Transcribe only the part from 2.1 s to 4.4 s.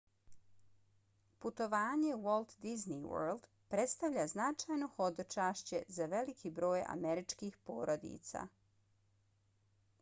u walt disney world predstavlja